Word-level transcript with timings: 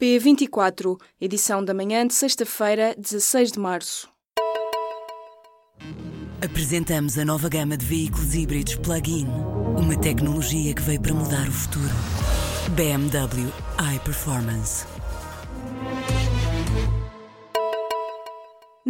P24, 0.00 0.98
edição 1.20 1.62
da 1.62 1.74
manhã 1.74 2.06
de 2.06 2.14
sexta-feira, 2.14 2.94
16 2.96 3.52
de 3.52 3.60
março. 3.60 4.08
Apresentamos 6.42 7.18
a 7.18 7.24
nova 7.24 7.50
gama 7.50 7.76
de 7.76 7.84
veículos 7.84 8.34
híbridos 8.34 8.76
plug-in. 8.76 9.26
Uma 9.76 9.98
tecnologia 10.00 10.72
que 10.72 10.80
veio 10.80 11.02
para 11.02 11.12
mudar 11.12 11.46
o 11.46 11.52
futuro. 11.52 11.92
BMW 12.74 13.52
iPerformance. 13.94 14.86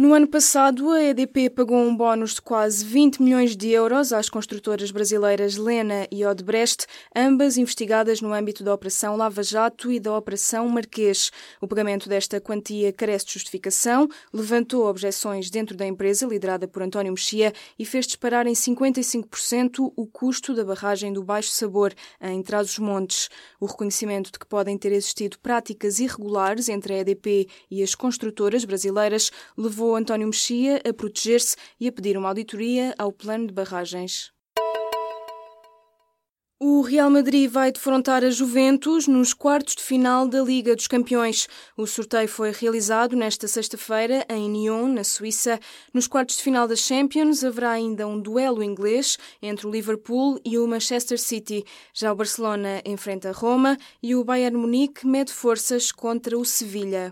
No 0.01 0.15
ano 0.15 0.27
passado, 0.27 0.89
a 0.89 1.03
EDP 1.03 1.51
pagou 1.51 1.77
um 1.77 1.95
bónus 1.95 2.33
de 2.33 2.41
quase 2.41 2.83
20 2.83 3.21
milhões 3.21 3.55
de 3.55 3.69
euros 3.69 4.11
às 4.11 4.29
construtoras 4.29 4.89
brasileiras 4.89 5.57
Lena 5.57 6.07
e 6.09 6.25
Odebrecht, 6.25 6.87
ambas 7.15 7.55
investigadas 7.55 8.19
no 8.19 8.33
âmbito 8.33 8.63
da 8.63 8.73
Operação 8.73 9.15
Lava 9.15 9.43
Jato 9.43 9.91
e 9.91 9.99
da 9.99 10.17
Operação 10.17 10.67
Marquês. 10.67 11.31
O 11.61 11.67
pagamento 11.67 12.09
desta 12.09 12.41
quantia 12.41 12.91
carece 12.91 13.27
de 13.27 13.33
justificação, 13.33 14.09
levantou 14.33 14.87
objeções 14.87 15.51
dentro 15.51 15.77
da 15.77 15.85
empresa, 15.85 16.25
liderada 16.25 16.67
por 16.67 16.81
António 16.81 17.11
Mexia, 17.11 17.53
e 17.77 17.85
fez 17.85 18.07
disparar 18.07 18.47
em 18.47 18.53
55% 18.53 19.93
o 19.95 20.07
custo 20.07 20.55
da 20.55 20.65
barragem 20.65 21.13
do 21.13 21.23
Baixo 21.23 21.51
Sabor, 21.51 21.93
em 22.19 22.41
Trás-os-Montes. 22.41 23.29
O 23.59 23.67
reconhecimento 23.67 24.31
de 24.31 24.39
que 24.39 24.47
podem 24.47 24.79
ter 24.79 24.93
existido 24.93 25.37
práticas 25.37 25.99
irregulares 25.99 26.69
entre 26.69 26.95
a 26.95 26.97
EDP 27.01 27.47
e 27.69 27.83
as 27.83 27.93
construtoras 27.93 28.65
brasileiras 28.65 29.31
levou 29.55 29.90
António 29.95 30.27
Mexia 30.27 30.81
a 30.87 30.93
proteger-se 30.93 31.55
e 31.79 31.87
a 31.87 31.91
pedir 31.91 32.17
uma 32.17 32.29
auditoria 32.29 32.93
ao 32.97 33.11
plano 33.11 33.47
de 33.47 33.53
barragens. 33.53 34.31
O 36.63 36.81
Real 36.81 37.09
Madrid 37.09 37.49
vai 37.49 37.71
defrontar 37.71 38.23
a 38.23 38.29
Juventus 38.29 39.07
nos 39.07 39.33
quartos 39.33 39.73
de 39.73 39.81
final 39.81 40.27
da 40.27 40.43
Liga 40.43 40.75
dos 40.75 40.85
Campeões. 40.85 41.47
O 41.75 41.87
sorteio 41.87 42.27
foi 42.27 42.51
realizado 42.51 43.15
nesta 43.15 43.47
sexta-feira 43.47 44.23
em 44.29 44.47
Nyon, 44.47 44.89
na 44.89 45.03
Suíça. 45.03 45.59
Nos 45.91 46.05
quartos 46.05 46.37
de 46.37 46.43
final 46.43 46.67
da 46.67 46.75
Champions 46.75 47.43
haverá 47.43 47.71
ainda 47.71 48.07
um 48.07 48.19
duelo 48.19 48.61
inglês 48.61 49.17
entre 49.41 49.65
o 49.65 49.71
Liverpool 49.71 50.39
e 50.45 50.59
o 50.59 50.67
Manchester 50.67 51.19
City. 51.19 51.65
Já 51.95 52.13
o 52.13 52.15
Barcelona 52.15 52.79
enfrenta 52.85 53.31
Roma 53.31 53.75
e 54.03 54.13
o 54.13 54.23
Bayern 54.23 54.55
Munique 54.55 55.07
mede 55.07 55.33
forças 55.33 55.91
contra 55.91 56.37
o 56.37 56.45
Sevilha. 56.45 57.11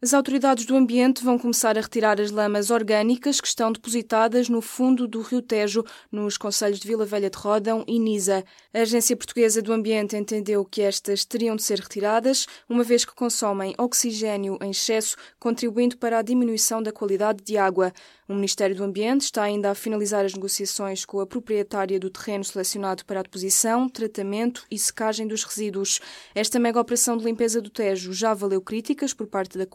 As 0.00 0.14
autoridades 0.14 0.64
do 0.64 0.76
ambiente 0.76 1.24
vão 1.24 1.36
começar 1.36 1.76
a 1.76 1.80
retirar 1.80 2.20
as 2.20 2.30
lamas 2.30 2.70
orgânicas 2.70 3.40
que 3.40 3.48
estão 3.48 3.72
depositadas 3.72 4.48
no 4.48 4.60
fundo 4.60 5.08
do 5.08 5.22
Rio 5.22 5.42
Tejo, 5.42 5.84
nos 6.12 6.38
concelhos 6.38 6.78
de 6.78 6.86
Vila 6.86 7.04
Velha 7.04 7.28
de 7.28 7.36
Rodão 7.36 7.84
e 7.84 7.98
Nisa. 7.98 8.44
A 8.72 8.82
Agência 8.82 9.16
Portuguesa 9.16 9.60
do 9.60 9.72
Ambiente 9.72 10.16
entendeu 10.16 10.64
que 10.64 10.82
estas 10.82 11.24
teriam 11.24 11.56
de 11.56 11.64
ser 11.64 11.80
retiradas, 11.80 12.46
uma 12.68 12.84
vez 12.84 13.04
que 13.04 13.12
consomem 13.12 13.74
oxigênio 13.76 14.56
em 14.62 14.70
excesso, 14.70 15.16
contribuindo 15.36 15.98
para 15.98 16.20
a 16.20 16.22
diminuição 16.22 16.80
da 16.80 16.92
qualidade 16.92 17.42
de 17.42 17.58
água. 17.58 17.92
O 18.28 18.34
Ministério 18.34 18.76
do 18.76 18.84
Ambiente 18.84 19.22
está 19.22 19.42
ainda 19.42 19.70
a 19.70 19.74
finalizar 19.74 20.24
as 20.24 20.34
negociações 20.34 21.04
com 21.04 21.18
a 21.18 21.26
proprietária 21.26 21.98
do 21.98 22.10
terreno 22.10 22.44
selecionado 22.44 23.04
para 23.04 23.18
a 23.18 23.22
deposição, 23.24 23.88
tratamento 23.88 24.64
e 24.70 24.78
secagem 24.78 25.26
dos 25.26 25.42
resíduos. 25.42 25.98
Esta 26.36 26.60
mega 26.60 26.78
operação 26.78 27.16
de 27.16 27.24
limpeza 27.24 27.60
do 27.60 27.70
Tejo 27.70 28.12
já 28.12 28.32
valeu 28.32 28.60
críticas 28.60 29.12
por 29.12 29.26
parte 29.26 29.58
da 29.58 29.66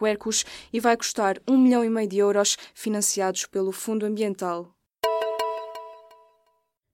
E 0.72 0.80
vai 0.80 0.97
custar 0.97 1.38
um 1.47 1.58
milhão 1.58 1.83
e 1.83 1.89
meio 1.89 2.08
de 2.08 2.17
euros, 2.17 2.58
financiados 2.73 3.45
pelo 3.45 3.72
Fundo 3.72 4.06
Ambiental. 4.06 4.73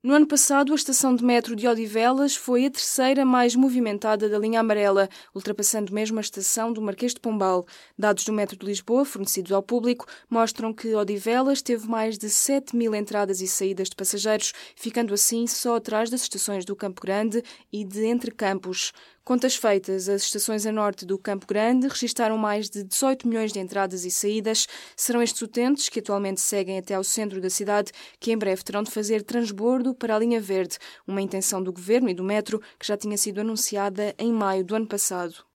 No 0.01 0.13
ano 0.13 0.25
passado, 0.25 0.71
a 0.71 0.75
estação 0.75 1.13
de 1.13 1.25
metro 1.25 1.57
de 1.57 1.67
Odivelas 1.67 2.33
foi 2.33 2.65
a 2.65 2.71
terceira 2.71 3.25
mais 3.25 3.53
movimentada 3.53 4.29
da 4.29 4.39
linha 4.39 4.61
amarela, 4.61 5.09
ultrapassando 5.35 5.93
mesmo 5.93 6.17
a 6.19 6.21
estação 6.21 6.71
do 6.71 6.81
Marquês 6.81 7.13
de 7.13 7.19
Pombal. 7.19 7.67
Dados 7.97 8.23
do 8.23 8.31
metro 8.31 8.55
de 8.57 8.65
Lisboa, 8.65 9.03
fornecidos 9.03 9.51
ao 9.51 9.61
público, 9.61 10.05
mostram 10.29 10.73
que 10.73 10.95
Odivelas 10.95 11.61
teve 11.61 11.85
mais 11.85 12.17
de 12.17 12.29
7 12.29 12.77
mil 12.77 12.95
entradas 12.95 13.41
e 13.41 13.47
saídas 13.47 13.89
de 13.89 13.95
passageiros, 13.97 14.53
ficando 14.73 15.13
assim 15.13 15.45
só 15.45 15.75
atrás 15.75 16.09
das 16.09 16.21
estações 16.21 16.63
do 16.63 16.77
Campo 16.77 17.01
Grande 17.01 17.43
e 17.69 17.83
de 17.83 18.05
Entre 18.05 18.31
Campos. 18.31 18.93
Contas 19.29 19.55
feitas, 19.55 20.09
as 20.09 20.23
estações 20.23 20.65
a 20.65 20.71
norte 20.71 21.05
do 21.05 21.15
Campo 21.15 21.45
Grande 21.45 21.87
registaram 21.87 22.35
mais 22.35 22.67
de 22.67 22.83
18 22.83 23.27
milhões 23.27 23.53
de 23.53 23.59
entradas 23.59 24.03
e 24.03 24.09
saídas. 24.09 24.67
Serão 24.95 25.21
estes 25.21 25.39
utentes, 25.43 25.87
que 25.87 25.99
atualmente 25.99 26.41
seguem 26.41 26.79
até 26.79 26.95
ao 26.95 27.03
centro 27.03 27.39
da 27.39 27.47
cidade, 27.47 27.91
que 28.19 28.31
em 28.31 28.37
breve 28.39 28.63
terão 28.63 28.81
de 28.81 28.89
fazer 28.89 29.21
transbordo 29.21 29.93
para 29.93 30.15
a 30.15 30.19
linha 30.19 30.41
verde, 30.41 30.79
uma 31.05 31.21
intenção 31.21 31.61
do 31.61 31.71
governo 31.71 32.09
e 32.09 32.15
do 32.15 32.23
metro 32.23 32.59
que 32.79 32.87
já 32.87 32.97
tinha 32.97 33.19
sido 33.19 33.39
anunciada 33.39 34.15
em 34.17 34.33
maio 34.33 34.65
do 34.65 34.75
ano 34.75 34.87
passado. 34.87 35.48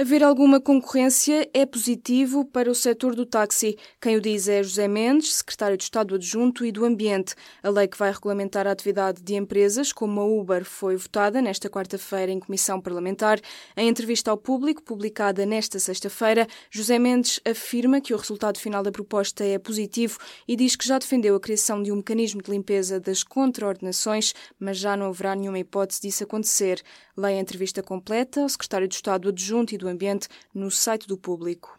Haver 0.00 0.22
alguma 0.22 0.60
concorrência 0.60 1.50
é 1.52 1.66
positivo 1.66 2.44
para 2.44 2.70
o 2.70 2.74
setor 2.74 3.16
do 3.16 3.26
táxi. 3.26 3.76
Quem 4.00 4.14
o 4.14 4.20
diz 4.20 4.46
é 4.46 4.62
José 4.62 4.86
Mendes, 4.86 5.34
secretário 5.34 5.76
de 5.76 5.82
Estado 5.82 6.14
Adjunto 6.14 6.64
e 6.64 6.70
do 6.70 6.84
Ambiente. 6.84 7.34
A 7.64 7.68
lei 7.68 7.88
que 7.88 7.98
vai 7.98 8.12
regulamentar 8.12 8.64
a 8.64 8.70
atividade 8.70 9.20
de 9.20 9.34
empresas 9.34 9.92
como 9.92 10.20
a 10.20 10.24
Uber 10.24 10.64
foi 10.64 10.94
votada 10.94 11.42
nesta 11.42 11.68
quarta-feira 11.68 12.30
em 12.30 12.38
comissão 12.38 12.80
parlamentar. 12.80 13.40
Em 13.76 13.88
entrevista 13.88 14.30
ao 14.30 14.36
público, 14.36 14.84
publicada 14.84 15.44
nesta 15.44 15.80
sexta-feira, 15.80 16.46
José 16.70 16.96
Mendes 16.96 17.40
afirma 17.44 18.00
que 18.00 18.14
o 18.14 18.18
resultado 18.18 18.60
final 18.60 18.84
da 18.84 18.92
proposta 18.92 19.42
é 19.42 19.58
positivo 19.58 20.16
e 20.46 20.54
diz 20.54 20.76
que 20.76 20.86
já 20.86 20.96
defendeu 21.00 21.34
a 21.34 21.40
criação 21.40 21.82
de 21.82 21.90
um 21.90 21.96
mecanismo 21.96 22.40
de 22.40 22.52
limpeza 22.52 23.00
das 23.00 23.24
contraordenações, 23.24 24.32
mas 24.60 24.78
já 24.78 24.96
não 24.96 25.06
haverá 25.06 25.34
nenhuma 25.34 25.58
hipótese 25.58 26.02
disso 26.02 26.22
acontecer. 26.22 26.80
Leia 27.16 27.38
a 27.38 27.40
entrevista 27.40 27.82
completa 27.82 28.42
ao 28.42 28.48
secretário 28.48 28.86
de 28.86 28.94
Estado 28.94 29.30
Adjunto 29.30 29.74
e 29.74 29.76
do 29.78 29.87
Ambiente 29.88 30.28
no 30.54 30.70
site 30.70 31.06
do 31.06 31.16
público. 31.16 31.77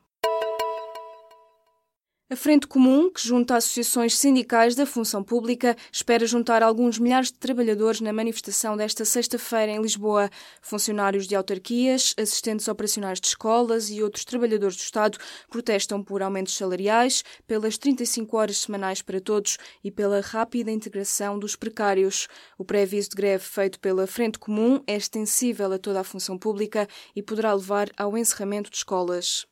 A 2.32 2.36
Frente 2.36 2.68
Comum, 2.68 3.10
que 3.10 3.28
junta 3.28 3.56
associações 3.56 4.16
sindicais 4.16 4.76
da 4.76 4.86
função 4.86 5.24
pública, 5.24 5.76
espera 5.92 6.28
juntar 6.28 6.62
alguns 6.62 7.00
milhares 7.00 7.32
de 7.32 7.40
trabalhadores 7.40 8.02
na 8.02 8.14
manifestação 8.14 8.78
desta 8.78 9.04
sexta-feira 9.04 9.72
em 9.72 9.82
Lisboa. 9.82 10.30
Funcionários 10.62 11.26
de 11.26 11.36
autarquias, 11.36 12.14
assistentes 12.20 12.68
operacionais 12.68 13.20
de 13.20 13.26
escolas 13.26 13.90
e 13.90 14.04
outros 14.04 14.26
trabalhadores 14.26 14.76
do 14.76 14.82
Estado 14.82 15.18
protestam 15.50 16.04
por 16.04 16.22
aumentos 16.22 16.56
salariais, 16.56 17.24
pelas 17.48 17.80
35 17.80 18.38
horas 18.38 18.58
semanais 18.60 19.02
para 19.02 19.20
todos 19.20 19.58
e 19.84 19.90
pela 19.90 20.22
rápida 20.22 20.70
integração 20.70 21.40
dos 21.40 21.56
precários. 21.56 22.28
O 22.60 22.64
pré-aviso 22.64 23.10
de 23.10 23.16
greve 23.16 23.44
feito 23.44 23.80
pela 23.80 24.06
Frente 24.06 24.38
Comum 24.38 24.84
é 24.86 24.96
extensível 24.96 25.74
a 25.74 25.80
toda 25.80 26.02
a 26.02 26.04
função 26.04 26.38
pública 26.38 26.88
e 27.16 27.24
poderá 27.24 27.52
levar 27.56 27.90
ao 27.98 28.16
encerramento 28.16 28.70
de 28.70 28.78
escolas. 28.78 29.48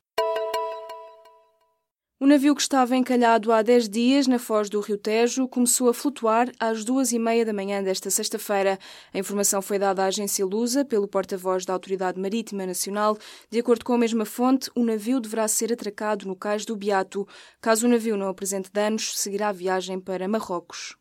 O 2.19 2.25
navio 2.25 2.55
que 2.55 2.61
estava 2.63 2.97
encalhado 2.97 3.51
há 3.51 3.61
10 3.61 3.87
dias 3.87 4.25
na 4.25 4.39
foz 4.39 4.71
do 4.71 4.79
Rio 4.79 4.97
Tejo 4.97 5.47
começou 5.47 5.87
a 5.87 5.93
flutuar 5.93 6.51
às 6.59 6.83
duas 6.83 7.11
e 7.11 7.19
meia 7.19 7.45
da 7.45 7.53
manhã 7.53 7.83
desta 7.83 8.09
sexta-feira. 8.09 8.79
A 9.13 9.19
informação 9.19 9.61
foi 9.61 9.77
dada 9.77 10.03
à 10.03 10.07
agência 10.07 10.43
Lusa 10.43 10.83
pelo 10.83 11.07
porta-voz 11.07 11.63
da 11.63 11.73
Autoridade 11.73 12.19
Marítima 12.19 12.65
Nacional. 12.65 13.15
De 13.51 13.59
acordo 13.59 13.85
com 13.85 13.93
a 13.93 13.99
mesma 13.99 14.25
fonte, 14.25 14.67
o 14.73 14.83
navio 14.83 15.19
deverá 15.19 15.47
ser 15.47 15.71
atracado 15.71 16.27
no 16.27 16.35
cais 16.35 16.65
do 16.65 16.75
Beato. 16.75 17.27
Caso 17.61 17.85
o 17.85 17.89
navio 17.89 18.17
não 18.17 18.29
apresente 18.29 18.71
danos, 18.73 19.15
seguirá 19.15 19.49
a 19.49 19.53
viagem 19.53 19.99
para 19.99 20.27
Marrocos. 20.27 20.97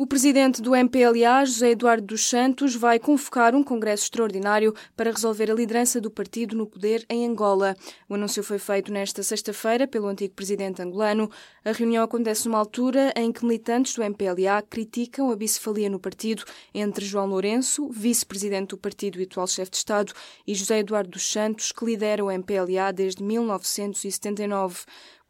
O 0.00 0.06
presidente 0.06 0.62
do 0.62 0.76
MPLA, 0.76 1.44
José 1.44 1.70
Eduardo 1.70 2.06
dos 2.06 2.24
Santos, 2.28 2.76
vai 2.76 3.00
convocar 3.00 3.52
um 3.52 3.64
congresso 3.64 4.04
extraordinário 4.04 4.72
para 4.96 5.10
resolver 5.10 5.50
a 5.50 5.54
liderança 5.54 6.00
do 6.00 6.08
partido 6.08 6.56
no 6.56 6.68
poder 6.68 7.04
em 7.10 7.26
Angola. 7.26 7.76
O 8.08 8.14
anúncio 8.14 8.44
foi 8.44 8.60
feito 8.60 8.92
nesta 8.92 9.24
sexta-feira 9.24 9.88
pelo 9.88 10.06
antigo 10.06 10.34
presidente 10.34 10.80
angolano. 10.80 11.28
A 11.64 11.72
reunião 11.72 12.04
acontece 12.04 12.46
numa 12.46 12.58
altura 12.58 13.12
em 13.16 13.32
que 13.32 13.44
militantes 13.44 13.92
do 13.92 14.04
MPLA 14.04 14.62
criticam 14.70 15.32
a 15.32 15.36
bicefalia 15.36 15.90
no 15.90 15.98
partido 15.98 16.44
entre 16.72 17.04
João 17.04 17.26
Lourenço, 17.26 17.88
vice-presidente 17.88 18.68
do 18.68 18.78
partido 18.78 19.20
e 19.20 19.24
atual 19.24 19.48
chefe 19.48 19.72
de 19.72 19.78
Estado, 19.78 20.12
e 20.46 20.54
José 20.54 20.78
Eduardo 20.78 21.10
dos 21.10 21.28
Santos, 21.28 21.72
que 21.72 21.84
lidera 21.84 22.24
o 22.24 22.30
MPLA 22.30 22.92
desde 22.92 23.20
1979. 23.24 24.76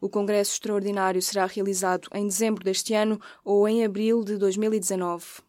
O 0.01 0.07
Congresso 0.07 0.53
Extraordinário 0.53 1.21
será 1.21 1.45
realizado 1.45 2.07
em 2.13 2.25
dezembro 2.25 2.63
deste 2.63 2.93
ano 2.93 3.19
ou 3.43 3.67
em 3.67 3.83
abril 3.83 4.23
de 4.23 4.37
2019. 4.37 5.48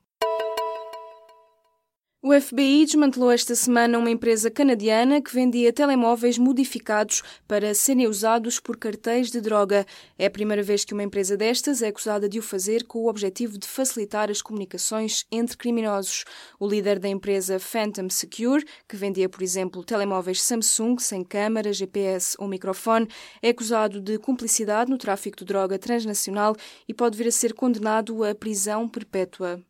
O 2.22 2.38
FBI 2.38 2.84
desmantelou 2.84 3.30
esta 3.30 3.54
semana 3.54 3.96
uma 3.96 4.10
empresa 4.10 4.50
canadiana 4.50 5.22
que 5.22 5.32
vendia 5.32 5.72
telemóveis 5.72 6.36
modificados 6.36 7.22
para 7.48 7.74
serem 7.74 8.06
usados 8.06 8.60
por 8.60 8.76
cartéis 8.76 9.30
de 9.30 9.40
droga. 9.40 9.86
É 10.18 10.26
a 10.26 10.30
primeira 10.30 10.62
vez 10.62 10.84
que 10.84 10.92
uma 10.92 11.02
empresa 11.02 11.34
destas 11.34 11.80
é 11.80 11.88
acusada 11.88 12.28
de 12.28 12.38
o 12.38 12.42
fazer 12.42 12.84
com 12.84 12.98
o 12.98 13.08
objetivo 13.08 13.56
de 13.56 13.66
facilitar 13.66 14.30
as 14.30 14.42
comunicações 14.42 15.24
entre 15.32 15.56
criminosos. 15.56 16.26
O 16.58 16.68
líder 16.68 16.98
da 16.98 17.08
empresa 17.08 17.58
Phantom 17.58 18.10
Secure, 18.10 18.66
que 18.86 18.96
vendia, 18.96 19.26
por 19.26 19.42
exemplo, 19.42 19.82
telemóveis 19.82 20.42
Samsung 20.42 20.98
sem 20.98 21.24
câmara, 21.24 21.72
GPS 21.72 22.36
ou 22.38 22.46
microfone, 22.46 23.08
é 23.40 23.48
acusado 23.48 23.98
de 23.98 24.18
cumplicidade 24.18 24.90
no 24.90 24.98
tráfico 24.98 25.38
de 25.38 25.46
droga 25.46 25.78
transnacional 25.78 26.54
e 26.86 26.92
pode 26.92 27.16
vir 27.16 27.28
a 27.28 27.32
ser 27.32 27.54
condenado 27.54 28.22
à 28.22 28.34
prisão 28.34 28.86
perpétua. 28.86 29.64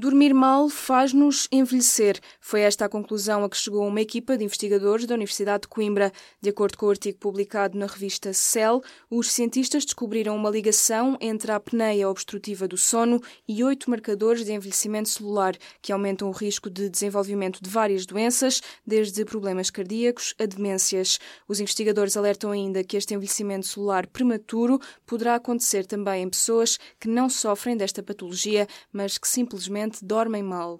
Dormir 0.00 0.32
mal 0.32 0.68
faz-nos 0.68 1.48
envelhecer. 1.50 2.20
Foi 2.40 2.60
esta 2.60 2.84
a 2.84 2.88
conclusão 2.88 3.42
a 3.42 3.50
que 3.50 3.56
chegou 3.56 3.84
uma 3.84 4.00
equipa 4.00 4.38
de 4.38 4.44
investigadores 4.44 5.06
da 5.06 5.16
Universidade 5.16 5.62
de 5.62 5.66
Coimbra. 5.66 6.12
De 6.40 6.50
acordo 6.50 6.78
com 6.78 6.86
o 6.86 6.90
artigo 6.90 7.18
publicado 7.18 7.76
na 7.76 7.86
revista 7.86 8.32
Cell, 8.32 8.80
os 9.10 9.32
cientistas 9.32 9.84
descobriram 9.84 10.36
uma 10.36 10.50
ligação 10.50 11.18
entre 11.20 11.50
a 11.50 11.56
apneia 11.56 12.08
obstrutiva 12.08 12.68
do 12.68 12.76
sono 12.76 13.20
e 13.48 13.64
oito 13.64 13.90
marcadores 13.90 14.44
de 14.44 14.52
envelhecimento 14.52 15.08
celular, 15.08 15.56
que 15.82 15.92
aumentam 15.92 16.28
o 16.28 16.32
risco 16.32 16.70
de 16.70 16.88
desenvolvimento 16.88 17.58
de 17.60 17.68
várias 17.68 18.06
doenças, 18.06 18.62
desde 18.86 19.24
problemas 19.24 19.68
cardíacos 19.68 20.32
a 20.38 20.46
demências. 20.46 21.18
Os 21.48 21.58
investigadores 21.58 22.16
alertam 22.16 22.52
ainda 22.52 22.84
que 22.84 22.96
este 22.96 23.14
envelhecimento 23.14 23.66
celular 23.66 24.06
prematuro 24.06 24.78
poderá 25.04 25.34
acontecer 25.34 25.84
também 25.84 26.22
em 26.22 26.30
pessoas 26.30 26.78
que 27.00 27.08
não 27.08 27.28
sofrem 27.28 27.76
desta 27.76 28.00
patologia, 28.00 28.68
mas 28.92 29.18
que 29.18 29.26
simplesmente 29.26 29.87
dormem 30.02 30.44
mal. 30.44 30.78